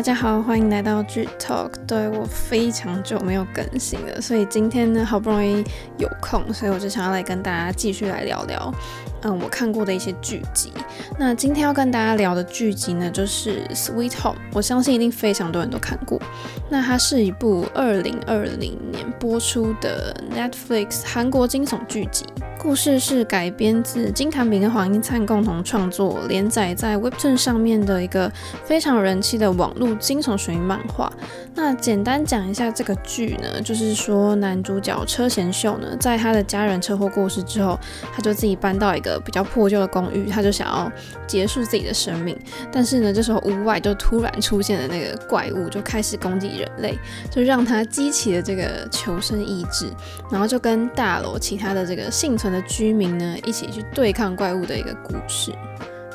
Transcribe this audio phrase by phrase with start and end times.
[0.00, 1.72] 大家好，欢迎来到剧 Talk。
[1.86, 5.62] 对，我非常久没有更新了，所以今天呢，好不容易
[5.98, 8.74] 有空，所以我就想要来跟大家继续来聊聊，
[9.20, 10.72] 嗯，我看过的一些剧集。
[11.18, 16.18] 那今天要跟大家聊的剧集呢，就是《Sweet Home》，我相信一定非常多人都看过。
[16.70, 22.24] 那它是一部二零二零年播出的 Netflix 韩国惊悚剧集。
[22.62, 28.30] 故事是改编自金谭比跟黄英灿共同创作、连载在 Webtoon 上面的一个
[28.66, 31.10] 非常人气的网络惊悚悬疑漫画。
[31.54, 37.80] 那简单讲一下这个剧呢，就是说男主角车贤秀呢，在他的家人车祸过世之后，
[38.14, 40.92] 他就自己搬到一个比较破旧的公寓，他就想要
[41.26, 42.38] 结束自己的生命。
[42.70, 46.98] 但是呢，这时候屋外就突然出现了那个怪物，就开始攻击人类，
[47.30, 49.86] 就让他激起了这个求生意志，
[50.30, 55.52] 然后就跟大楼其他的这个幸存的居民呢，一起去对抗怪物的一个故事。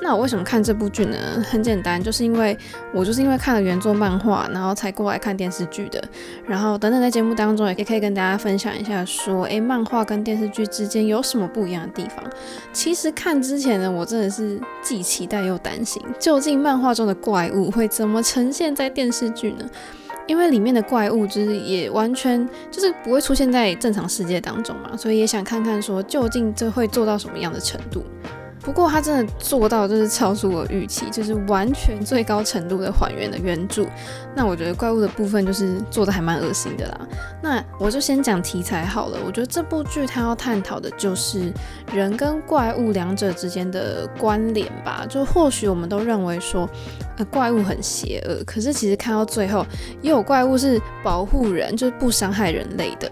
[0.02, 1.18] 那我为什么看这部剧呢？
[1.50, 2.56] 很简单，就是因为
[2.94, 6.04] 我就是因为看了原作漫画，然后才过来看电视剧的。
[6.46, 12.24] 然后等等在节目当中也可以跟大家分享一下，说，诶，漫画跟电视剧之间有什么不一样的地方？
[12.72, 19.66] 其实看之前呢，我真的是既期待又担心，究竟漫画中的怪物会怎么呈现在电视剧呢？
[20.28, 28.04] 因为里面的怪物就是也完全就是不会出现在正常世界当中嘛，所以也想看看说究竟这会做到什么样的程度。
[28.66, 33.86] 不过他真的做到就是超出我预期，就是完全最高程度的还原了原著。
[34.36, 37.08] 那我觉得怪物的部分就是做的还蛮恶心的啦。
[37.44, 39.20] 那我就先讲题材好了。
[39.24, 41.54] 我觉得这部剧它要探讨的就是
[41.94, 45.06] 人跟怪物两者之间的关联吧。
[45.08, 46.68] 就或许我们都认为说，
[47.18, 49.64] 呃，怪物很邪恶，可是其实看到最后，
[50.02, 53.12] 也有怪物是保护人，就是不伤害人类的。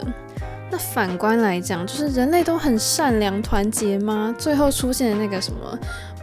[0.73, 4.33] 那反观来讲，就是人类都很善良团结吗？
[4.39, 5.77] 最后出现的那个什么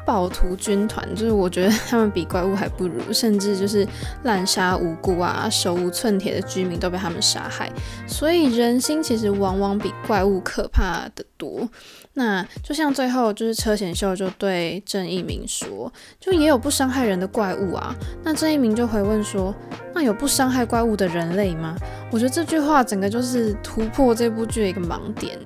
[0.04, 3.86] 暴徒军团，就是我觉得 他们比怪物还不如，甚至就是
[4.24, 7.70] 滥杀无辜啊，手无寸铁的居民都被他们杀害。
[8.08, 11.68] 所以人心其实往往比怪物可怕的多。
[12.14, 17.94] 那就像最后就是车贤秀就对郑一鸣说，就也有不伤害人的怪物啊。
[18.24, 19.54] 那郑一鸣就回问说，
[19.94, 21.76] 那有不伤害怪物的人类吗？
[22.10, 25.38] 我觉得这句话整个就是突破这部剧的一个盲点。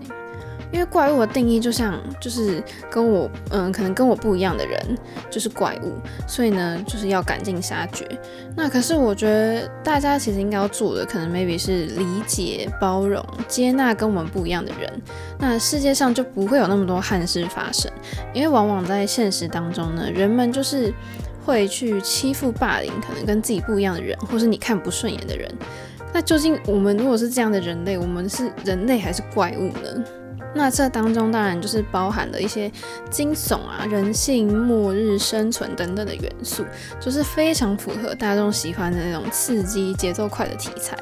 [0.74, 4.98] 因为怪物的定义就像就是跟我嗯，可能跟我不一样的人
[5.30, 5.92] 就是怪物，
[6.26, 8.04] 所以呢就是要赶尽杀绝。
[8.56, 14.92] 那可是我觉得大家其实应该要做的，可能 maybe 是理解、包容、接纳跟我们不一样的人，
[15.38, 17.88] 那世界上就不会有那么多憾事发生。
[18.32, 20.92] 因为往往在现实当中呢，人们就是
[21.44, 25.48] 会去欺负、霸凌可能跟自己不一样的人，或是你看不顺眼的人。
[26.12, 30.04] 那究竟我们如果是这样的人类，我们是人类还是怪物呢？
[30.54, 32.70] 那这当中当然就是包含了一些
[33.10, 36.64] 惊悚啊、人性、末日生存等等的元素，
[37.00, 40.96] 就是非常符合大众喜欢的那种刺激、节奏快的题材。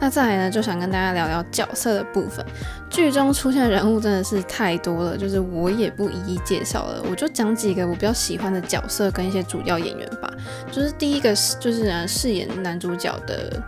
[0.00, 2.46] 那再来呢，就想跟大家聊聊角色的部分。
[2.90, 10.30] 剧中出现的人物真的是太多了，就是我也不一一介绍了，我就讲几个我比较喜欢的角色跟一些主要演员吧。
[10.72, 13.62] 就是第一个是就是呢饰演男主角的。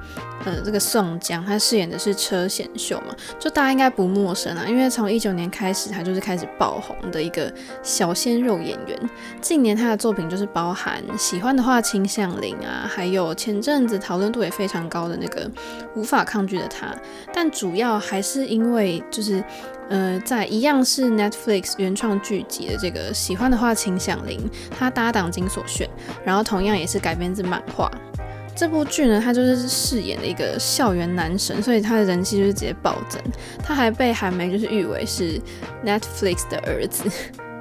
[0.47, 8.99] 呃，这个宋江他饰演的是车贤秀嘛，就大家应该不陌生啊，因为从一九年开始，他就是开始爆红的一个小鲜肉演员。
[9.43, 15.47] 近年他的作品就是包含喜欢的话，倾向零啊，还有前阵子讨论度也非常高的那个
[15.95, 16.87] 无法抗拒的他。
[17.35, 19.43] 但主要还是因为就是
[19.89, 24.41] 呃，在一样是 Netflix 原创剧集的这个喜欢的话，请响铃，
[24.79, 25.89] 他搭档金所炫，
[26.25, 27.91] 然后同样也是改编自漫画。
[28.55, 33.23] 这部剧呢，他就是饰演的一个校园男神，所以他的人气就是直接暴增。
[33.63, 35.41] 他还被韩媒就是誉为是
[35.85, 37.11] Netflix 的儿子。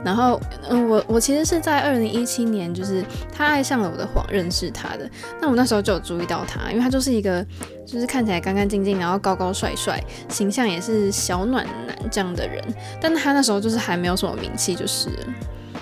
[0.04, 0.40] 然后，
[0.70, 5.10] 嗯，我我其实是在二零一七年，就是他爱上了我的谎认识他的。
[5.42, 7.46] 那我那时候就有注意到他，因为他就是一个
[7.86, 12.63] 就是看起来干干净净，然后高高帅帅，形象也是小暖男这样的人。
[13.01, 15.10] 但他那时候就是还没有什么名气，就是。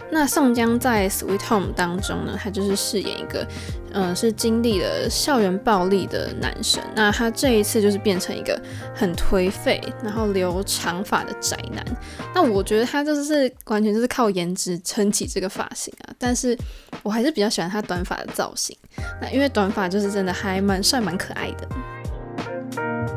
[0.09, 3.45] 那宋江在《Sweet Home》当中呢，他就是饰演一个，
[3.91, 6.81] 嗯、是经历了校园暴力的男生。
[6.95, 8.59] 那他这一次就是变成一个
[8.95, 11.85] 很颓废，然后留长发的宅男。
[12.33, 16.13] 那我觉得他就是完全就是靠颜值撑起这个发型啊。
[16.17, 16.57] 但是
[17.03, 18.75] 我还是比较喜欢他短发的造型。
[19.21, 23.16] 那因为短发就是真的还蛮帅、蛮可爱的。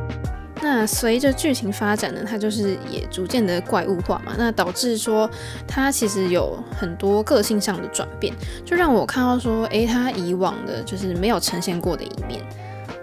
[0.72, 5.28] 那随着剧情发展呢，它就是也逐渐的怪物化嘛，那导致说
[5.66, 8.32] 它其实有很多个性上的转变，
[8.64, 12.40] 就让我看到说，诶，他以往的就是没有呈现过的一面。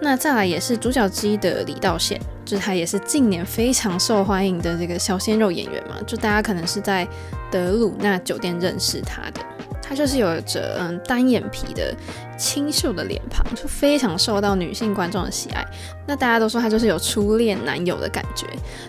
[0.01, 7.05] 那再来也是主角之一的李道宪，就是他也是近年非常受欢迎的这个小鲜肉演员嘛，就大家可能是在
[7.51, 9.41] 德鲁纳酒店认识他的。
[9.87, 11.95] 她就是有着嗯单眼皮的
[12.37, 15.65] 清秀的脸庞，就非常受到女性观众的喜爱。
[16.05, 18.45] 那大家都说她就是有初恋男友的感觉，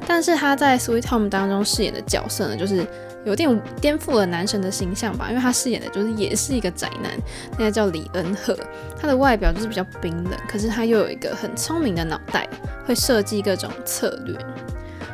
[0.06, 2.86] 但是她在《Sweet Home》当中饰演的角色呢，就是
[3.24, 7.12] 有点颠覆了男神的形象吧，因为她饰演的就是也是一个宅男，
[7.58, 8.56] 那个叫李恩赫，
[9.00, 12.48] 他的外表就是比较冰冷，可是他又有一个很聪明的脑袋，
[12.86, 14.36] 会设计各种策略。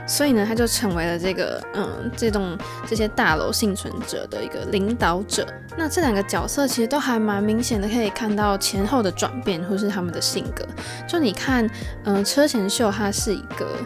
[0.07, 2.57] 所以呢，他就成为了这个嗯，这栋
[2.87, 5.47] 这些大楼幸存者的一个领导者。
[5.77, 10.65] 那这两个角色其实都还蛮明显的，可以看到前后的转变，或是他们的性格。
[11.09, 11.69] 就你看，
[12.05, 13.77] 嗯，车前秀他是一个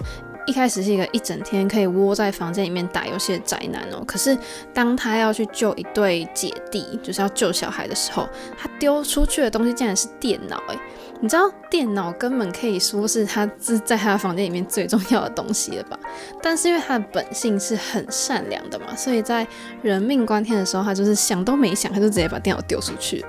[0.47, 4.03] 一开始是一个一整天可以窝在房间里面打游戏的宅男哦。
[4.06, 4.37] 可是
[4.75, 8.29] 当他要去救一对姐弟，就是要救小孩的时候，
[8.59, 10.79] 他丢出去的东西竟然是电脑诶。
[11.20, 15.99] 你知道电脑根本可以说是他是在他的房间里面最重要的东西了吧？
[16.41, 19.47] 但是因为他的本性是很善良的嘛，所以在
[19.82, 23.29] 人命关天的时候，他就是想都没想，他就直接把电脑丢出去了。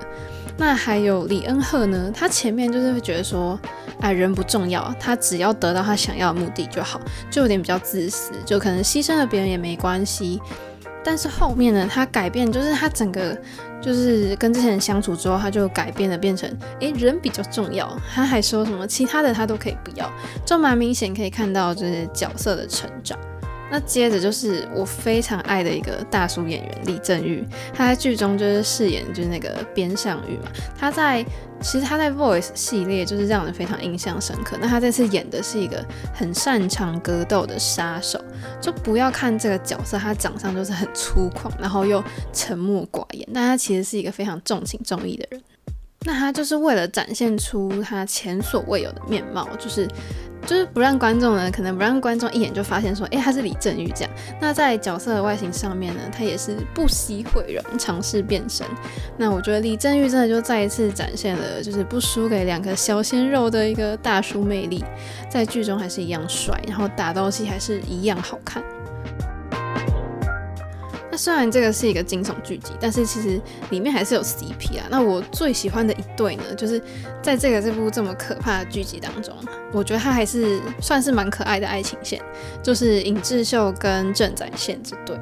[0.56, 2.12] 那还有李恩赫呢？
[2.14, 3.58] 他前面就是会觉得说，
[4.00, 7.00] 哎，人不重要，他只要得到他想要的目的就好，
[7.30, 10.40] 就有点比较自私，就可能牺牲了别人也没关系。
[11.02, 13.36] 但是后面呢，他改变，就是他整个。
[13.80, 16.50] 就是跟这些人相处之后，他就改变了，变成
[16.80, 17.90] 诶，人比较重要。
[18.14, 20.10] 他还说什么其他的他都可以不要，
[20.44, 23.18] 就蛮明显可以看到就是角色的成长。
[23.70, 30.50] 那接着就是我非常爱的一个大叔演员李正玉，他在剧中就是饰演就是那个边尚玉嘛。
[30.76, 31.24] 他在
[31.60, 34.56] 其实他在 Voice 系列就是让人非常印象深刻。
[34.60, 38.18] 那他这次演的是一个很擅长格斗的杀手，
[38.60, 42.02] 就不要看这个角色，他长相就是很粗犷，然后又
[42.32, 45.40] 沉默寡言，但他其实是一个非常重情重义的人。
[46.06, 49.86] 那他就是为了展现出他前所未有的面貌，就是。
[50.50, 54.10] 就是不让观众呢，可能不让观众一眼就发现说，诶，他是李正玉这样。
[54.40, 58.66] 那在角色的外形上面呢，他也是不惜毁容，尝试变身。
[59.16, 64.84] 那我觉得李正玉真的就再一次展现了，就是不输给两个小鲜肉的一个大叔魅力，
[65.28, 68.60] 在剧中还是一样帅，然后打斗戏还是一样好看。
[71.20, 73.38] 虽然这个是一个惊悚剧集，但是其实
[73.68, 74.86] 里面还是有 CP 啊。
[74.88, 76.82] 那我最喜欢的一对呢，就是
[77.20, 79.36] 在这个这部这么可怕的剧集当中，
[79.70, 82.18] 我觉得他还是算是蛮可爱的爱情线，
[82.62, 85.14] 就是尹智秀跟郑宰宪这对。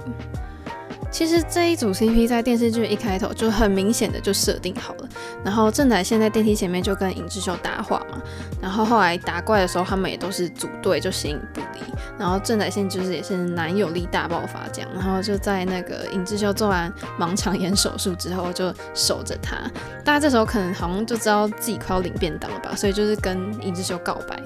[1.18, 5.08] 其实这一组 CP 在电视剧一开头就很明显的就设定好了，
[5.44, 8.22] 然后郑宰宪在电梯前面就跟尹智秀搭话嘛，
[8.62, 11.80] 然后后来打怪的时候他们也都是组队就形影不离，
[12.16, 16.88] 然后郑宰宪就是也是男友力大爆发这样，然后就在那个尹智秀做完
[17.18, 19.56] 盲肠炎手术之后就守着他，
[20.04, 24.40] 大家这时候可能好像就知道自己快要领便当了吧，所以就是跟尹智秀告白，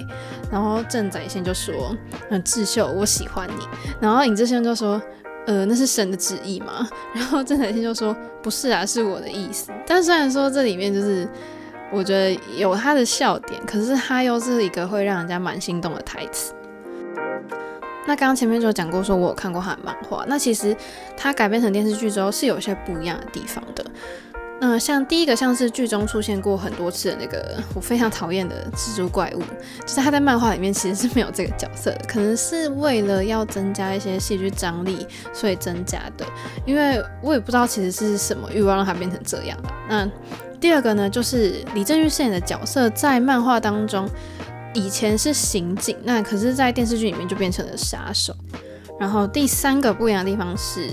[0.51, 1.95] 然后郑宰宪就说，
[2.31, 3.67] 嗯，智秀我喜欢你，
[4.01, 4.99] 然后尹智秀就说。
[5.45, 6.87] 呃，那是神的旨意嘛？
[7.13, 9.71] 然后郑宰宪就说不是啊，是我的意思。
[9.85, 11.27] 但虽然说这里面就是
[11.91, 16.53] 我觉得有他的笑点，可是他又是一个会让人家蛮心动的台词。
[18.05, 20.75] 那刚刚前面就讲过，说我有看过他的漫画，那其实
[21.15, 23.85] 他改编成电视剧之后是有些不一样的地方的。
[24.65, 29.41] 嗯、像第一个像是剧中出现过很多次的那个我非常讨厌的蜘蛛怪物，
[29.81, 36.25] 就是他在漫画里面其实是没有这个角色的，可能是为了要增加一些戏剧张力，所以增加的。
[36.65, 39.69] 因为我也不知道其实是什么欲望让他变成这样的。
[39.89, 40.09] 那
[40.61, 44.09] 第二个呢，就是李正玉饰演的角色在漫画当中
[44.73, 48.33] 以前是刑警，那可是在电视剧里面就变成了杀手。
[48.97, 50.91] 然后第三个不一样的地方是。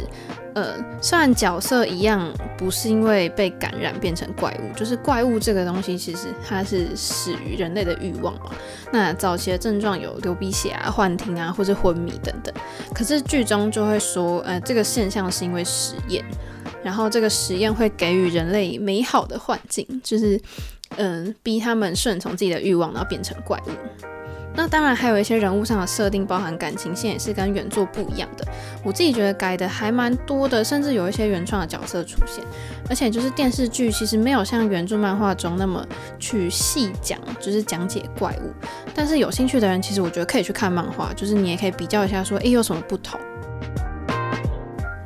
[0.54, 8.52] 呃，虽然角色一样，不是因为被感染变成怪物，就是怪物这个东西，其实它是始于人类的欲望嘛。
[8.92, 12.52] 那早期的症状有流鼻血啊、幻听啊，或者昏迷等等。
[12.94, 16.24] 可是剧中就会说，呃，这个现象是因为实验，
[16.82, 20.40] 然后这个实验会给予人类美好的幻境，就是
[20.96, 23.70] 嗯、逼他们顺从自己的欲望，然后变成怪物。
[24.54, 28.46] 那当然还有一些人物上的设定，包含感情线也是跟原作不一样的。
[28.82, 32.44] 我自己觉得改的还蛮多的，甚至有一些原创的角色出现。
[32.88, 35.86] 而且就是电视剧其实没有像原著漫画中那么
[36.18, 38.52] 去细讲，就是讲解怪物。
[38.94, 43.18] 但是有兴趣的人，其实我觉得可以去看漫画，就是你也可以比较一下说，诶，有什么不同。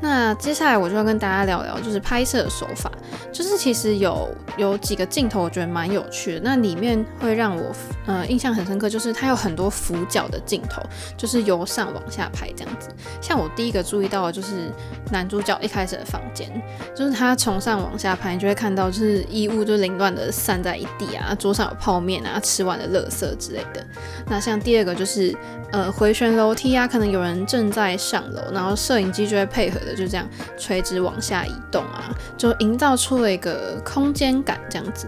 [0.01, 2.91] 那接下来我就要跟大家聊聊，就是拍摄手法，
[3.33, 6.41] 就是其实有有几个镜头我觉得蛮有趣的。
[6.45, 7.73] 那里面会让我
[8.07, 10.83] 呃印象很深刻，就是它有很多俯角的镜头，
[11.17, 12.89] 就是由上往下拍这样子。
[13.21, 14.71] 像我第一个注意到的就是
[15.11, 16.51] 男主角一开始的房间，
[16.95, 23.85] 就是他从上往下拍，你就会看到就是衣物就凌乱的散在一地啊，桌上有泡面啊，吃完的垃圾之类的。
[24.27, 25.35] 那像第二个就是
[25.73, 29.95] 呃回旋楼梯啊，可能有人正在上楼，然后摄影机就会配合的。
[29.95, 30.29] 就这样
[30.59, 35.07] 垂直往下移动啊，就营造出做了一个空间感这样子。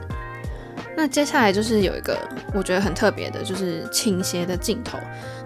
[0.96, 2.16] 那接下来就是有一个
[2.54, 4.96] 我觉得很特别的，就是倾斜的镜头。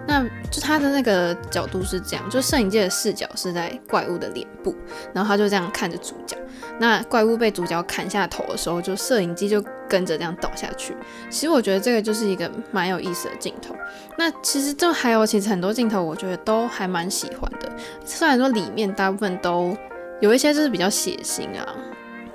[0.07, 4.75] 那就它的那个角度是这样，就摄影界的视角是在怪物的脸部，
[5.11, 6.37] 然后他就这样看着主角。
[6.79, 10.95] 那怪物被主角砍下头的时候，就摄影机就跟着这样倒下去。
[11.29, 13.75] 其实我觉得这个就是一个蛮有意思的镜头。
[14.17, 17.69] 那其实就还有其实很多镜头，我觉得都还蛮喜欢的。
[18.05, 19.75] 虽然说里面大部分都
[20.21, 21.75] 有一些就是比较血腥啊。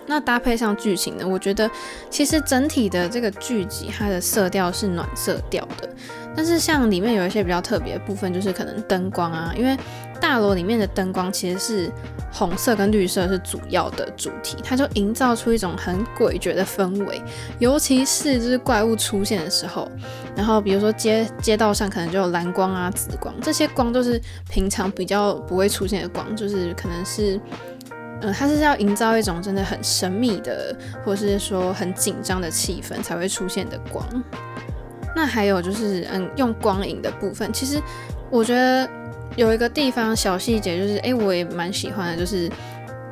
[0.06, 1.70] 那搭配上剧情呢，我觉得
[2.08, 5.88] 其实整体的这个剧集它的色调是暖色调的，
[6.34, 9.76] 但是像里面有一些比较特别的部分，就是可能灯光啊，因为
[10.20, 11.92] 大楼里面的灯光其实是
[12.32, 17.20] 红色跟绿色是主要的主题，它就营造出一种很诡谲的氛围，
[17.58, 19.90] 尤其是就是怪物出现的时候，
[20.34, 24.20] 然后比如说街街道上可能就有蓝光啊、紫光，这些光都是
[24.50, 27.40] 平常比较不会出现的光，就是可能是。
[28.26, 34.04] 呃，它是要营造一种真的很神秘的，或是说很紧张的气氛才会出现的光。
[35.14, 37.80] 那还有就是，嗯，用光影的部分，其实
[38.28, 38.88] 我觉得
[39.37, 42.50] 有一个地方小细节，就是，哎，我也蛮喜欢的，就是，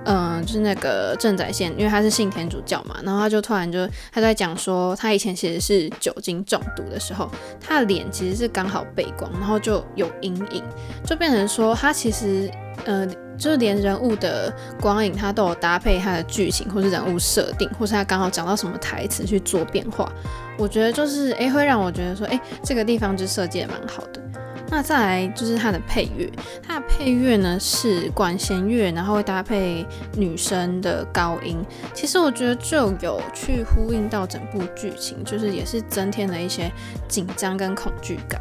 [0.04, 7.30] 嗯，就是那个郑宰宪，因为他是信天主教嘛，然后他就突然就他在讲说，他以前其实是酒精中毒的时候，
[7.61, 10.62] 他的脸其实是刚好背光，然后就有阴影，
[11.04, 12.50] 就变成说他其实，
[12.84, 13.06] 呃。
[13.37, 20.08] 就是连人物的光影，它都有搭配它的剧情，或是人物设定，或是他刚好讲到什么台词去做变化。
[20.56, 24.23] 我觉得就是诶、欸，会让我觉得说，诶、欸，这个地方就设计的蛮好的。
[24.71, 26.28] 那再来就是它的配乐，
[26.62, 31.64] 它的配乐呢是管弦乐，然后会搭配女生的高音。
[31.92, 36.73] 其实我觉得就有去呼应到整部剧情，就是也是增添了一些
[37.06, 38.40] 紧张跟恐惧感。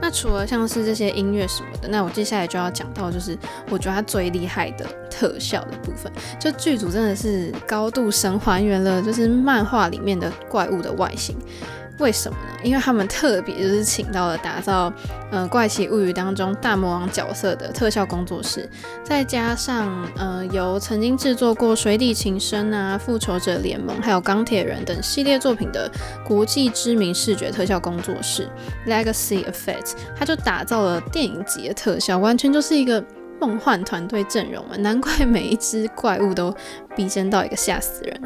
[0.00, 3.36] 那除了像是这些音乐什么的，那我接下来就要讲到，就是
[3.68, 6.10] 我觉得它最厉害的特效的部分。
[6.38, 11.36] 就剧组真的是高度神还原了，就是漫画里面的怪物的外形。
[11.98, 12.60] 为什么呢？
[12.62, 14.88] 因为他们特别就是请到了打造
[15.30, 18.68] 《呃怪奇物语》当中大魔王角色的特效工作室，
[19.02, 25.90] 再加上呃由曾经制作过《水底情深》啊、《复仇者联盟》还有《钢铁人》等系列作品的
[26.24, 28.48] 国际知名视觉特效工作室
[28.86, 33.04] Legacy Effects，他就打造了电影级的特效，完全就是一个
[33.40, 36.54] 梦幻团队阵容嘛，难怪每一只怪物都
[36.94, 38.20] 逼真到一个吓死人。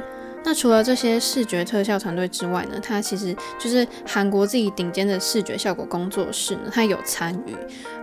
[0.44, 7.54] 那除了这些视觉特效团队之外呢，它其实就是韩国自己顶尖的视觉效果工作室呢，它有参与，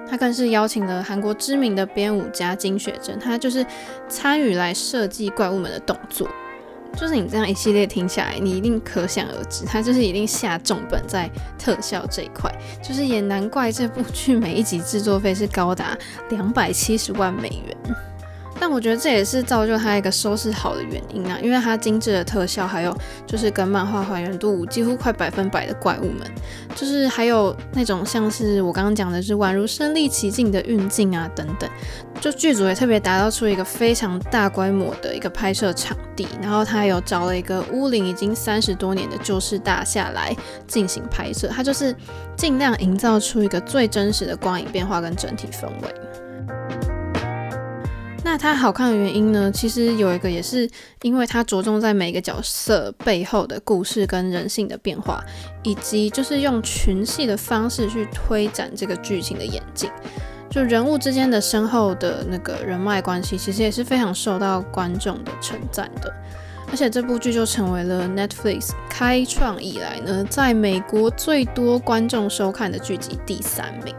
[0.10, 3.66] 它更是邀请了韩国知名的编舞家金雪珍，他就是
[4.08, 6.28] 参与来设计怪物们的动作。
[6.98, 15.96] 就是你这样一系列听下来，你一定可想而知，他就是一定下重本在特效这一块，就是也难怪这部剧每一集制作费是高达
[16.30, 17.78] 两百七十万美元。
[18.60, 26.30] 但我觉得这也是造就它一个收视好的原因啊，因为它精致的特效，还有就是跟漫画还原度几乎快百分百的怪物们，
[26.76, 31.70] 就是还有那种像是我刚刚讲的，是宛如身临其境的运镜啊等等，
[32.20, 40.36] 就剧组也特别打造出一个非常大规模的一个拍摄场地，然后他有找了一个屋龄已经三十多年的旧式大厦来
[40.68, 41.96] 进行拍摄，它就是
[42.36, 46.09] 尽量营造出一个最真实的光影变化跟整体氛围。
[48.24, 49.52] 那它好看的原因呢？
[49.52, 50.70] 其实有一个也是
[51.02, 55.24] 因为它着重在每个角色背后的故事跟人性的变化，
[55.64, 59.90] 以及就是用群戏的方式去推展这个剧情的演进。
[60.50, 66.14] 就人物之间的深厚的那个人脉关系，其实也是非常受到观众的称赞的。
[66.72, 73.96] 而且这部剧就成为了 Netflix 开创以来呢，在美国最多观众收看的剧集第三名。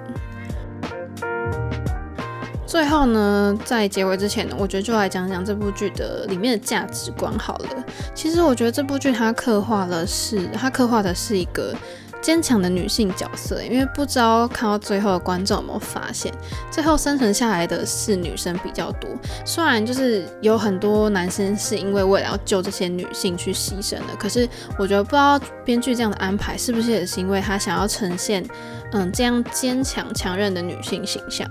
[2.71, 7.85] 最后呢，在结尾之前呢，我觉得就来讲讲这部剧的里面的价值观好了。
[8.15, 11.75] 其实我觉得这部剧它刻画了是，它刻画的是一个
[12.23, 13.61] 坚强的女性角色。
[13.61, 16.33] 因为不知道看到最后的观众有没有发现，
[16.71, 19.11] 最后生存下来的是女生比较多。
[19.45, 24.49] 虽然就是有很多男生是因为为了要救这些女性去牺牲的，可是
[24.79, 28.47] 我觉得不知道编剧这样的安排是不是也是因为他想要呈现
[28.93, 31.51] 嗯这样坚强强韧的女性形象。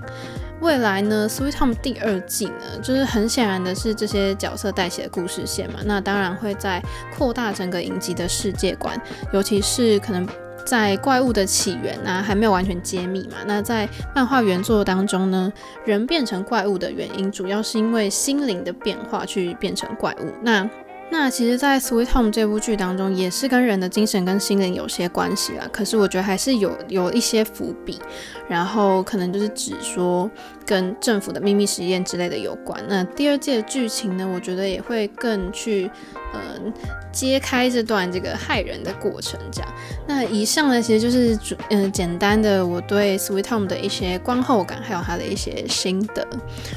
[0.60, 6.82] 未来呢，《Sweet Home》第二季呢，就是很显然的是这些角色带起的故事线嘛，那当然会在
[7.16, 9.00] 扩大整个影集的世界观，
[9.32, 10.28] 尤其是可能
[10.66, 15.50] 在怪物的起源啊还没有完全揭秘嘛，那在漫画原作当中呢，
[15.86, 20.68] 人变成怪物的原因主要是因为心灵的变化去变成怪物，那
[21.12, 25.68] 那其实，在《Sweet Home》这部剧当中，也是跟人的精神跟心灵有些关系啦。
[25.72, 28.00] 可是我觉得还是有有一些伏笔，
[28.48, 30.30] 然后可能就是指说
[30.70, 32.80] 跟政府的秘密实验之类的有关。
[32.88, 35.90] 那第二季的剧情呢，我觉得也会更去
[36.32, 36.72] 嗯
[37.10, 39.40] 揭开这段这个害人的过程。
[39.50, 39.74] 这样，
[40.06, 46.24] 那以上呢，其实就是主嗯简单的我对《Sweet Home》的一些观后感，还有它的一些心得。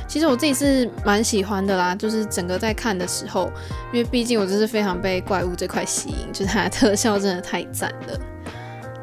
[0.08, 3.52] 其实我自己是蛮喜欢的啦，就是整个在看的时候，
[3.94, 8.18] 因为毕毕竟我就是非常被怪物这块吸引，就是它的特效真的太赞了。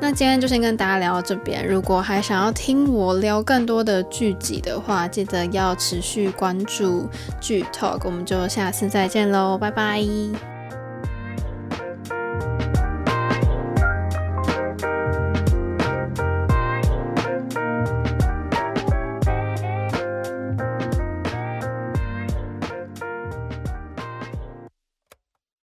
[0.01, 7.07] 那今天就先跟大家聊到这边，如果还想要听我聊更多的剧集的话，记得要持续关注
[7.41, 10.50] 剧 Talk，我们就下次再见喽，拜拜。